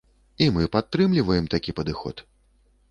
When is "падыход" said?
1.83-2.27